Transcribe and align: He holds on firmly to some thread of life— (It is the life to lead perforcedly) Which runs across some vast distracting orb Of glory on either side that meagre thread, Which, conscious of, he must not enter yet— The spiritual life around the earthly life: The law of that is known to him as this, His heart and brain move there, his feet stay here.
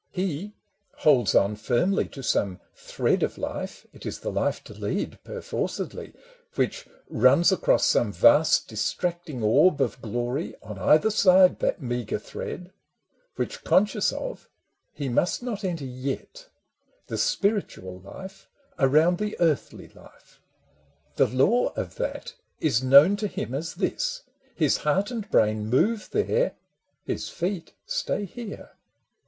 He 0.09 0.55
holds 0.95 1.35
on 1.35 1.55
firmly 1.55 2.05
to 2.07 2.23
some 2.23 2.59
thread 2.73 3.21
of 3.21 3.37
life— 3.37 3.85
(It 3.93 4.03
is 4.03 4.21
the 4.21 4.31
life 4.31 4.63
to 4.63 4.73
lead 4.73 5.23
perforcedly) 5.23 6.15
Which 6.55 6.87
runs 7.07 7.51
across 7.51 7.85
some 7.85 8.11
vast 8.11 8.67
distracting 8.67 9.43
orb 9.43 9.79
Of 9.79 10.01
glory 10.01 10.55
on 10.63 10.79
either 10.79 11.11
side 11.11 11.59
that 11.59 11.83
meagre 11.83 12.17
thread, 12.17 12.73
Which, 13.35 13.63
conscious 13.63 14.11
of, 14.11 14.49
he 14.91 15.07
must 15.07 15.43
not 15.43 15.63
enter 15.63 15.85
yet— 15.85 16.49
The 17.05 17.19
spiritual 17.19 17.99
life 17.99 18.49
around 18.79 19.19
the 19.19 19.37
earthly 19.39 19.89
life: 19.89 20.41
The 21.17 21.27
law 21.27 21.73
of 21.75 21.97
that 21.97 22.33
is 22.59 22.81
known 22.81 23.17
to 23.17 23.27
him 23.27 23.53
as 23.53 23.75
this, 23.75 24.23
His 24.55 24.77
heart 24.77 25.11
and 25.11 25.29
brain 25.29 25.67
move 25.67 26.09
there, 26.09 26.55
his 27.03 27.29
feet 27.29 27.73
stay 27.85 28.25
here. 28.25 28.71